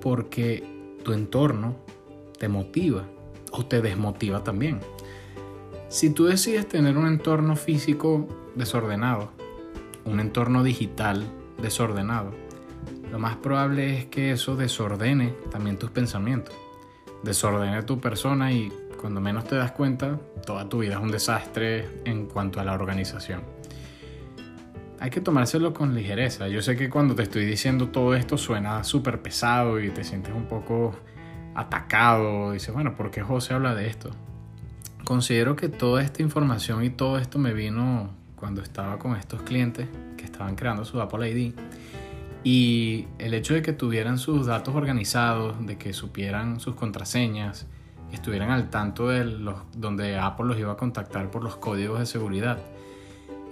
porque 0.00 0.62
tu 1.04 1.12
entorno 1.12 1.76
te 2.38 2.48
motiva 2.48 3.04
o 3.52 3.64
te 3.64 3.80
desmotiva 3.80 4.44
también. 4.44 4.80
Si 5.88 6.10
tú 6.10 6.24
decides 6.24 6.68
tener 6.68 6.96
un 6.96 7.06
entorno 7.06 7.56
físico 7.56 8.26
desordenado, 8.54 9.30
un 10.04 10.20
entorno 10.20 10.62
digital 10.62 11.24
desordenado, 11.62 12.32
lo 13.10 13.18
más 13.18 13.36
probable 13.36 13.98
es 13.98 14.06
que 14.06 14.32
eso 14.32 14.56
desordene 14.56 15.34
también 15.50 15.78
tus 15.78 15.90
pensamientos 15.90 16.54
desordene 17.24 17.82
tu 17.82 17.98
persona 17.98 18.52
y 18.52 18.70
cuando 19.00 19.20
menos 19.20 19.44
te 19.44 19.56
das 19.56 19.72
cuenta, 19.72 20.18
toda 20.46 20.68
tu 20.68 20.78
vida 20.78 20.94
es 20.94 21.00
un 21.00 21.10
desastre 21.10 21.88
en 22.04 22.26
cuanto 22.26 22.60
a 22.60 22.64
la 22.64 22.74
organización. 22.74 23.42
Hay 25.04 25.10
que 25.10 25.20
tomárselo 25.20 25.74
con 25.74 25.94
ligereza. 25.94 26.48
Yo 26.48 26.62
sé 26.62 26.76
que 26.76 26.88
cuando 26.88 27.14
te 27.14 27.24
estoy 27.24 27.44
diciendo 27.44 27.88
todo 27.88 28.14
esto 28.14 28.38
suena 28.38 28.82
súper 28.84 29.20
pesado 29.20 29.78
y 29.78 29.90
te 29.90 30.02
sientes 30.02 30.32
un 30.34 30.46
poco 30.46 30.96
atacado. 31.54 32.52
Dices, 32.52 32.72
bueno, 32.72 32.96
¿por 32.96 33.10
qué 33.10 33.20
José 33.20 33.52
habla 33.52 33.74
de 33.74 33.86
esto? 33.86 34.12
Considero 35.04 35.56
que 35.56 35.68
toda 35.68 36.02
esta 36.02 36.22
información 36.22 36.82
y 36.84 36.88
todo 36.88 37.18
esto 37.18 37.38
me 37.38 37.52
vino 37.52 38.12
cuando 38.34 38.62
estaba 38.62 38.98
con 38.98 39.14
estos 39.14 39.42
clientes 39.42 39.88
que 40.16 40.24
estaban 40.24 40.54
creando 40.54 40.86
su 40.86 40.98
Apple 41.02 41.30
ID 41.30 41.52
y 42.42 43.06
el 43.18 43.34
hecho 43.34 43.52
de 43.52 43.60
que 43.60 43.74
tuvieran 43.74 44.16
sus 44.16 44.46
datos 44.46 44.74
organizados, 44.74 45.66
de 45.66 45.76
que 45.76 45.92
supieran 45.92 46.60
sus 46.60 46.76
contraseñas, 46.76 47.66
estuvieran 48.10 48.50
al 48.50 48.70
tanto 48.70 49.08
de 49.08 49.26
los, 49.26 49.56
donde 49.76 50.16
Apple 50.18 50.46
los 50.46 50.58
iba 50.58 50.72
a 50.72 50.76
contactar 50.78 51.30
por 51.30 51.44
los 51.44 51.56
códigos 51.56 51.98
de 51.98 52.06
seguridad, 52.06 52.58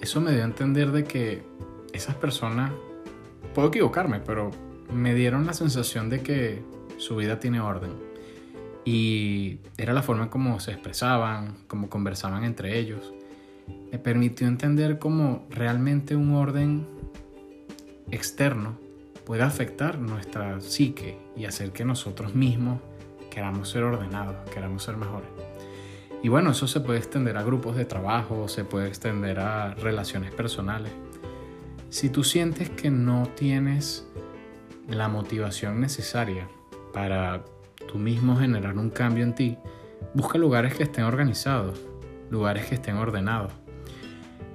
eso 0.03 0.21
me 0.21 0.33
dio 0.33 0.43
a 0.43 0.47
entender 0.47 0.91
de 0.91 1.05
que 1.05 1.43
esas 1.93 2.17
personas, 2.17 2.73
puedo 3.55 3.69
equivocarme, 3.69 4.19
pero 4.19 4.51
me 4.93 5.15
dieron 5.15 5.47
la 5.47 5.53
sensación 5.55 6.11
de 6.11 6.23
que 6.23 6.63
su 6.99 7.15
vida 7.15 7.39
tiene 7.39 7.61
orden. 7.61 7.93
Y 8.85 9.61
era 9.79 9.93
la 9.93 10.03
forma 10.03 10.25
en 10.25 10.29
cómo 10.29 10.59
se 10.59 10.73
expresaban, 10.73 11.55
cómo 11.69 11.89
conversaban 11.89 12.43
entre 12.43 12.81
ellos. 12.81 13.15
Me 13.93 13.99
permitió 13.99 14.49
entender 14.49 14.99
cómo 14.99 15.47
realmente 15.51 16.17
un 16.17 16.35
orden 16.35 16.85
externo 18.11 18.77
puede 19.25 19.45
afectar 19.45 19.99
nuestra 19.99 20.61
psique 20.61 21.17
y 21.37 21.45
hacer 21.45 21.71
que 21.71 21.85
nosotros 21.85 22.35
mismos 22.35 22.81
queramos 23.31 23.69
ser 23.69 23.85
ordenados, 23.85 24.35
queramos 24.51 24.83
ser 24.83 24.97
mejores. 24.97 25.29
Y 26.23 26.29
bueno, 26.29 26.53
eso 26.53 26.69
se 26.69 26.81
puede 26.81 26.99
extender 27.01 27.37
a 27.37 27.43
grupos 27.43 27.77
de 27.77 27.85
trabajo, 27.85 28.47
se 28.47 28.65
puede 28.65 28.87
extender 28.87 29.41
a 29.41 29.75
relaciones 29.75 30.33
personales. 30.33 30.93
Si 31.91 32.11
tú 32.11 32.23
sientes 32.23 32.71
que 32.71 32.91
no 32.91 33.29
tienes 33.35 34.07
la 34.89 35.09
motivación 35.09 35.81
necesaria 35.81 36.49
para 36.93 37.45
tú 37.89 37.99
mismo 37.99 38.37
generar 38.37 38.79
un 38.79 38.91
cambio 38.91 39.25
en 39.25 39.35
ti, 39.35 39.59
busca 40.15 40.39
lugares 40.39 40.75
que 40.75 40.85
estén 40.85 41.05
organizados, 41.05 41.81
lugares 42.31 42.67
que 42.67 42.77
estén 42.77 42.97
ordenados. 42.97 43.53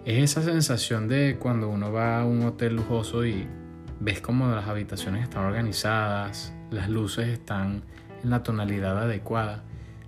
Es 0.05 0.23
esa 0.23 0.41
sensación 0.41 1.07
de 1.07 1.37
cuando 1.37 1.67
uno 1.67 1.91
va 1.91 2.21
a 2.21 2.25
un 2.25 2.43
hotel 2.43 2.77
lujoso 2.77 3.25
y 3.25 3.45
ves 3.99 4.21
como 4.21 4.47
las 4.47 4.67
habitaciones 4.67 5.23
están 5.23 5.43
organizadas, 5.43 6.53
las 6.71 6.89
luces 6.89 7.27
están 7.27 7.83
en 8.23 8.29
la 8.29 8.41
tonalidad 8.41 8.97
adecuada, 8.97 9.63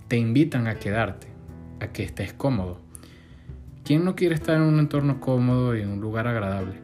te 0.08 0.18
invitan 0.18 0.68
a 0.68 0.76
quedarte, 0.76 1.29
a 1.80 1.88
que 1.88 2.04
estés 2.04 2.34
cómodo. 2.34 2.80
¿Quién 3.84 4.06
no 4.06 4.16
quiere 4.16 4.36
estar 4.36 4.56
en 4.56 4.64
un 4.64 4.80
entorno 4.80 5.20
cómodo 5.20 5.76
y 5.76 5.82
en 5.82 5.90
un 5.90 6.02
lugar 6.02 6.28
agradable? 6.28 6.76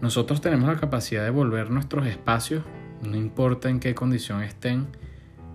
Nosotros 0.00 0.40
tenemos 0.40 0.68
la 0.68 0.76
capacidad 0.76 1.24
de 1.24 1.30
volver 1.30 1.70
nuestros 1.70 2.06
espacios, 2.06 2.64
no 3.02 3.16
importa 3.16 3.68
en 3.68 3.80
qué 3.80 3.94
condición 3.94 4.42
estén, 4.42 4.86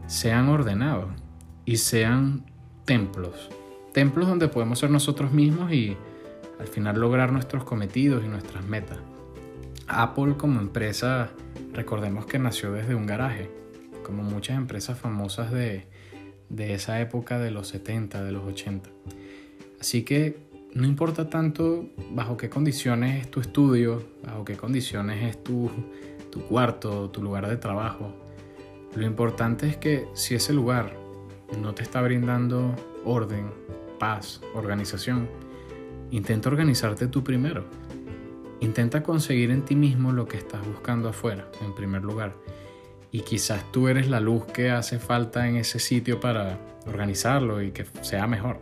sean 0.07 0.49
ordenados 0.49 1.09
y 1.65 1.77
sean 1.77 2.45
templos. 2.85 3.49
Templos 3.93 4.27
donde 4.27 4.47
podemos 4.47 4.79
ser 4.79 4.89
nosotros 4.89 5.31
mismos 5.31 5.71
y 5.71 5.95
al 6.59 6.67
final 6.67 6.99
lograr 6.99 7.31
nuestros 7.31 7.63
cometidos 7.63 8.23
y 8.25 8.27
nuestras 8.27 8.65
metas. 8.65 8.97
Apple 9.87 10.35
como 10.37 10.59
empresa, 10.59 11.29
recordemos 11.73 12.25
que 12.25 12.39
nació 12.39 12.71
desde 12.71 12.95
un 12.95 13.05
garaje, 13.05 13.51
como 14.03 14.23
muchas 14.23 14.57
empresas 14.57 14.97
famosas 14.97 15.51
de, 15.51 15.85
esa 16.57 16.99
época 17.01 17.39
de 17.39 17.51
los 17.51 17.67
70, 17.67 18.23
de 18.23 18.31
los 18.31 18.43
80. 18.43 18.89
Así 19.79 20.03
que 20.03 20.37
no 20.73 20.85
importa 20.87 21.29
tanto 21.29 21.89
bajo 22.11 22.37
qué 22.37 22.49
condiciones 22.49 23.21
es 23.21 23.31
tu 23.31 23.39
estudio, 23.39 24.03
bajo 24.25 24.45
qué 24.45 24.55
condiciones 24.55 25.23
es 25.23 25.43
tu, 25.43 25.69
tu 26.31 26.41
cuarto, 26.41 27.09
tu 27.09 27.21
lugar 27.21 27.47
de 27.47 27.57
trabajo. 27.57 28.13
Lo 28.95 29.05
importante 29.05 29.67
es 29.67 29.77
que 29.77 30.07
si 30.13 30.35
ese 30.35 30.53
lugar 30.53 30.95
no 31.61 31.73
te 31.73 31.83
está 31.83 32.01
brindando 32.01 32.75
orden, 33.05 33.51
paz, 33.99 34.41
organización, 34.53 35.27
intenta 36.11 36.49
organizarte 36.49 37.07
tú 37.07 37.23
primero 37.23 37.65
Intenta 38.63 39.03
conseguir 39.03 39.51
en 39.51 39.63
ti 39.63 39.75
mismo 39.75 40.13
lo 40.13 40.25
que 40.25 40.37
estás 40.37 40.65
buscando 40.65 41.09
afuera, 41.09 41.49
en 41.61 41.75
primer 41.75 42.01
lugar. 42.01 42.33
Y 43.13 43.21
quizás 43.21 43.71
tú 43.71 43.87
eres 43.87 44.09
la 44.09 44.19
luz 44.19 44.43
que 44.47 44.71
hace 44.71 44.97
falta 44.97 45.47
en 45.47 45.55
ese 45.55 45.77
sitio 45.77 46.19
para 46.19 46.57
organizarlo 46.87 47.61
y 47.61 47.69
que 47.69 47.85
sea 48.01 48.25
mejor. 48.25 48.59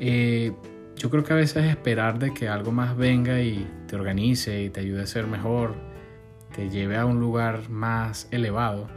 Eh, 0.00 0.52
yo 0.96 1.10
creo 1.10 1.24
que 1.24 1.34
a 1.34 1.36
veces 1.36 1.66
esperar 1.66 2.18
de 2.18 2.32
que 2.32 2.48
algo 2.48 2.72
más 2.72 2.96
venga 2.96 3.42
y 3.42 3.68
te 3.86 3.96
organice 3.96 4.62
y 4.62 4.70
te 4.70 4.80
ayude 4.80 5.02
a 5.02 5.06
ser 5.06 5.26
mejor, 5.26 5.74
te 6.56 6.70
lleve 6.70 6.96
a 6.96 7.04
un 7.04 7.20
lugar 7.20 7.68
más 7.68 8.28
elevado, 8.30 8.88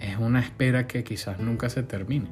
es 0.00 0.16
una 0.16 0.40
espera 0.40 0.86
que 0.86 1.04
quizás 1.04 1.38
nunca 1.38 1.68
se 1.68 1.82
termine. 1.82 2.30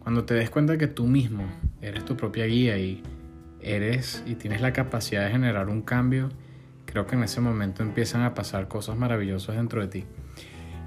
Cuando 0.00 0.24
te 0.24 0.34
des 0.34 0.50
cuenta 0.50 0.78
que 0.78 0.88
tú 0.88 1.06
mismo 1.06 1.44
eres 1.80 2.04
tu 2.04 2.16
propia 2.16 2.46
guía 2.46 2.76
y 2.76 3.04
eres 3.60 4.24
y 4.26 4.34
tienes 4.34 4.60
la 4.60 4.72
capacidad 4.72 5.26
de 5.26 5.30
generar 5.30 5.68
un 5.68 5.82
cambio, 5.82 6.28
creo 6.86 7.06
que 7.06 7.14
en 7.14 7.22
ese 7.22 7.40
momento 7.40 7.84
empiezan 7.84 8.22
a 8.22 8.34
pasar 8.34 8.66
cosas 8.66 8.96
maravillosas 8.96 9.54
dentro 9.54 9.80
de 9.80 9.86
ti. 9.86 10.04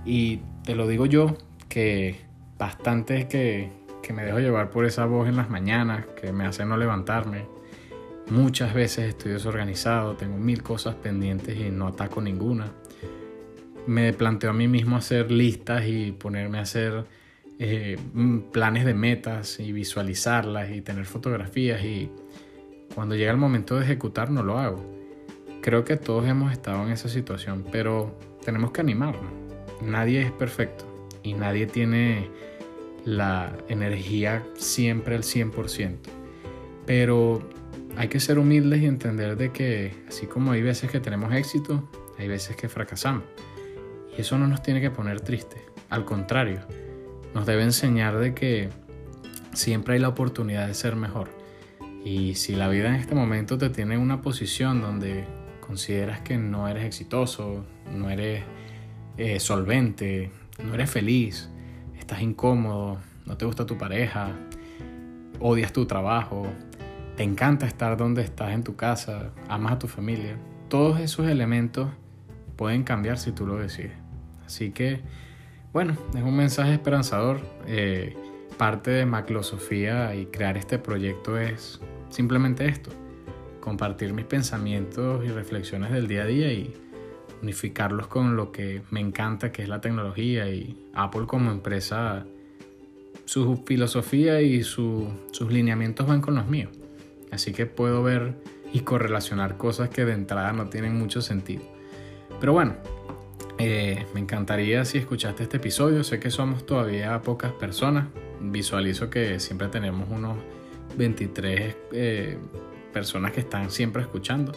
Y 0.05 0.41
te 0.63 0.75
lo 0.75 0.87
digo 0.87 1.05
yo, 1.05 1.37
que 1.67 2.15
bastante 2.57 3.27
que, 3.27 3.69
que 4.01 4.13
me 4.13 4.23
dejo 4.23 4.39
llevar 4.39 4.69
por 4.69 4.85
esa 4.85 5.05
voz 5.05 5.27
en 5.27 5.35
las 5.35 5.49
mañanas, 5.49 6.05
que 6.19 6.31
me 6.31 6.45
hace 6.45 6.65
no 6.65 6.77
levantarme. 6.77 7.45
Muchas 8.29 8.73
veces 8.73 9.09
estoy 9.09 9.31
desorganizado, 9.31 10.15
tengo 10.15 10.37
mil 10.37 10.61
cosas 10.61 10.95
pendientes 10.95 11.57
y 11.57 11.69
no 11.69 11.87
ataco 11.87 12.21
ninguna. 12.21 12.71
Me 13.87 14.13
planteo 14.13 14.51
a 14.51 14.53
mí 14.53 14.67
mismo 14.67 14.97
hacer 14.97 15.31
listas 15.31 15.87
y 15.87 16.11
ponerme 16.11 16.59
a 16.59 16.61
hacer 16.61 17.05
eh, 17.57 17.97
planes 18.51 18.85
de 18.85 18.93
metas 18.93 19.59
y 19.59 19.71
visualizarlas 19.71 20.69
y 20.71 20.81
tener 20.81 21.05
fotografías 21.05 21.83
y 21.83 22.11
cuando 22.93 23.15
llega 23.15 23.31
el 23.31 23.37
momento 23.37 23.75
de 23.75 23.83
ejecutar 23.83 24.29
no 24.29 24.43
lo 24.43 24.59
hago. 24.59 24.83
Creo 25.61 25.83
que 25.83 25.97
todos 25.97 26.27
hemos 26.27 26.51
estado 26.51 26.83
en 26.85 26.91
esa 26.91 27.09
situación, 27.09 27.65
pero 27.71 28.17
tenemos 28.43 28.71
que 28.71 28.81
animarnos. 28.81 29.48
Nadie 29.81 30.21
es 30.21 30.31
perfecto 30.31 30.85
y 31.23 31.33
nadie 31.33 31.67
tiene 31.67 32.29
la 33.05 33.55
energía 33.67 34.45
siempre 34.55 35.15
al 35.15 35.23
100%. 35.23 35.97
Pero 36.85 37.41
hay 37.97 38.07
que 38.07 38.19
ser 38.19 38.39
humildes 38.39 38.81
y 38.81 38.85
entender 38.85 39.37
de 39.37 39.51
que 39.51 39.93
así 40.07 40.25
como 40.25 40.51
hay 40.51 40.61
veces 40.61 40.91
que 40.91 40.99
tenemos 40.99 41.33
éxito, 41.33 41.89
hay 42.17 42.27
veces 42.27 42.55
que 42.55 42.69
fracasamos. 42.69 43.23
Y 44.17 44.21
eso 44.21 44.37
no 44.37 44.47
nos 44.47 44.61
tiene 44.61 44.81
que 44.81 44.91
poner 44.91 45.21
tristes. 45.21 45.61
Al 45.89 46.05
contrario, 46.05 46.59
nos 47.33 47.45
debe 47.45 47.63
enseñar 47.63 48.17
de 48.17 48.33
que 48.33 48.69
siempre 49.53 49.95
hay 49.95 49.99
la 49.99 50.09
oportunidad 50.09 50.67
de 50.67 50.73
ser 50.73 50.95
mejor. 50.95 51.29
Y 52.03 52.35
si 52.35 52.55
la 52.55 52.69
vida 52.69 52.89
en 52.89 52.95
este 52.95 53.15
momento 53.15 53.57
te 53.57 53.69
tiene 53.69 53.95
en 53.95 54.01
una 54.01 54.21
posición 54.21 54.81
donde 54.81 55.25
consideras 55.59 56.21
que 56.21 56.37
no 56.37 56.67
eres 56.67 56.85
exitoso, 56.85 57.65
no 57.93 58.09
eres 58.09 58.43
eh, 59.19 59.39
solvente, 59.41 60.31
no 60.63 60.73
eres 60.73 60.89
feliz, 60.89 61.49
estás 61.97 62.21
incómodo, 62.21 62.97
no 63.25 63.35
te 63.35 63.43
gusta 63.43 63.65
tu 63.65 63.77
pareja, 63.77 64.31
odias 65.41 65.73
tu 65.73 65.85
trabajo, 65.85 66.47
te 67.17 67.23
encanta 67.23 67.65
estar 67.67 67.97
donde 67.97 68.21
estás 68.21 68.53
en 68.53 68.63
tu 68.63 68.77
casa, 68.77 69.31
amas 69.49 69.73
a 69.73 69.79
tu 69.79 69.87
familia, 69.87 70.37
todos 70.69 71.01
esos 71.01 71.27
elementos 71.27 71.89
pueden 72.55 72.83
cambiar 72.83 73.17
si 73.17 73.33
tú 73.33 73.45
lo 73.45 73.57
decides. 73.57 73.97
Así 74.45 74.71
que, 74.71 75.01
bueno, 75.73 75.97
es 76.15 76.23
un 76.23 76.35
mensaje 76.35 76.73
esperanzador. 76.73 77.41
Eh, 77.67 78.15
parte 78.57 78.91
de 78.91 79.05
Maclosofía 79.05 80.15
y 80.15 80.27
crear 80.27 80.57
este 80.57 80.79
proyecto 80.79 81.37
es 81.37 81.81
simplemente 82.09 82.65
esto, 82.67 82.91
compartir 83.59 84.13
mis 84.13 84.25
pensamientos 84.25 85.25
y 85.25 85.29
reflexiones 85.29 85.91
del 85.91 86.07
día 86.07 86.23
a 86.23 86.25
día 86.25 86.53
y 86.53 86.73
unificarlos 87.41 88.07
con 88.07 88.35
lo 88.35 88.51
que 88.51 88.81
me 88.91 88.99
encanta, 88.99 89.51
que 89.51 89.63
es 89.63 89.69
la 89.69 89.81
tecnología 89.81 90.49
y 90.49 90.89
Apple 90.93 91.25
como 91.27 91.51
empresa, 91.51 92.25
su 93.25 93.63
filosofía 93.65 94.41
y 94.41 94.63
sus 94.63 95.11
lineamientos 95.49 96.07
van 96.07 96.21
con 96.21 96.35
los 96.35 96.47
míos. 96.47 96.71
Así 97.31 97.53
que 97.53 97.65
puedo 97.65 98.01
ver 98.03 98.35
y 98.73 98.81
correlacionar 98.81 99.57
cosas 99.57 99.89
que 99.89 100.05
de 100.05 100.13
entrada 100.13 100.51
no 100.53 100.69
tienen 100.69 100.97
mucho 100.97 101.21
sentido. 101.21 101.63
Pero 102.39 102.53
bueno, 102.53 102.75
eh, 103.57 104.05
me 104.13 104.21
encantaría 104.21 104.85
si 104.85 104.97
escuchaste 104.97 105.43
este 105.43 105.57
episodio. 105.57 106.03
Sé 106.03 106.19
que 106.19 106.31
somos 106.31 106.65
todavía 106.65 107.21
pocas 107.21 107.51
personas. 107.51 108.07
Visualizo 108.39 109.09
que 109.09 109.39
siempre 109.39 109.67
tenemos 109.67 110.09
unos 110.09 110.37
23 110.97 111.75
eh, 111.91 112.37
personas 112.93 113.31
que 113.31 113.41
están 113.41 113.69
siempre 113.69 114.01
escuchando. 114.01 114.53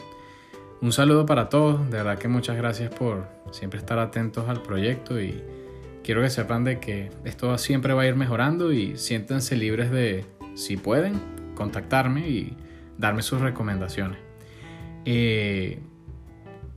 Un 0.83 0.91
saludo 0.91 1.27
para 1.27 1.49
todos. 1.49 1.89
De 1.91 1.99
verdad 1.99 2.19
que 2.19 2.27
muchas 2.27 2.57
gracias 2.57 2.93
por 2.93 3.29
siempre 3.53 3.79
estar 3.79 4.01
atentos 4.01 4.49
al 4.49 4.62
proyecto 4.62 5.21
y 5.21 5.41
quiero 6.03 6.23
que 6.23 6.29
sepan 6.29 6.65
de 6.65 6.81
que 6.81 7.09
esto 7.25 7.57
siempre 7.57 7.95
va 7.95 8.03
a 8.03 8.07
ir 8.09 8.17
mejorando 8.17 8.73
y 8.73 8.99
siéntense 8.99 9.55
libres 9.55 9.93
de, 9.93 10.25
si 10.57 10.77
pueden, 10.77 11.23
contactarme 11.55 12.29
y 12.29 12.57
darme 12.99 13.23
sus 13.23 13.41
recomendaciones. 13.41 14.19
Eh, 15.05 15.79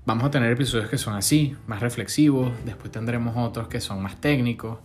vamos 0.06 0.26
a 0.26 0.30
tener 0.30 0.52
episodios 0.52 0.88
que 0.88 1.00
son 1.00 1.16
así, 1.16 1.56
más 1.66 1.80
reflexivos, 1.80 2.54
después 2.64 2.92
tendremos 2.92 3.36
otros 3.36 3.70
que 3.70 3.82
son 3.82 4.04
más 4.04 4.22
técnicos. 4.22 4.78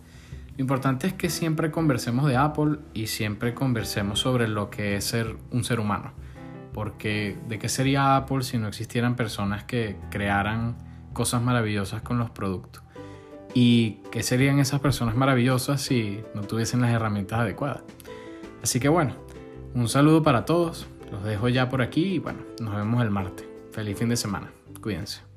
Lo 0.57 0.61
importante 0.61 1.05
es 1.05 1.13
que 1.13 1.29
siempre 1.29 1.69
conversemos 1.69 2.27
de 2.27 2.37
Apple 2.37 2.79
y 2.95 3.05
siempre 3.05 3.53
conversemos 3.53 4.17
sobre 4.17 4.47
lo 4.47 4.71
que 4.71 4.95
es 4.95 5.03
ser 5.03 5.35
un 5.51 5.63
ser 5.63 5.79
humano. 5.79 6.11
Porque 6.73 7.37
de 7.47 7.59
qué 7.59 7.69
sería 7.69 8.15
Apple 8.15 8.43
si 8.43 8.57
no 8.57 8.67
existieran 8.67 9.15
personas 9.15 9.63
que 9.63 9.97
crearan 10.09 10.75
cosas 11.13 11.41
maravillosas 11.41 12.01
con 12.01 12.17
los 12.17 12.29
productos. 12.29 12.83
¿Y 13.53 13.99
qué 14.11 14.23
serían 14.23 14.59
esas 14.59 14.79
personas 14.79 15.15
maravillosas 15.15 15.81
si 15.81 16.21
no 16.33 16.41
tuviesen 16.43 16.81
las 16.81 16.91
herramientas 16.91 17.39
adecuadas? 17.39 17.81
Así 18.63 18.79
que 18.79 18.87
bueno, 18.87 19.15
un 19.73 19.89
saludo 19.89 20.23
para 20.23 20.45
todos. 20.45 20.87
Los 21.11 21.23
dejo 21.23 21.49
ya 21.49 21.67
por 21.67 21.81
aquí 21.81 22.15
y 22.15 22.19
bueno, 22.19 22.39
nos 22.61 22.75
vemos 22.75 23.03
el 23.03 23.11
martes. 23.11 23.45
Feliz 23.71 23.97
fin 23.97 24.09
de 24.09 24.15
semana. 24.15 24.51
Cuídense. 24.81 25.30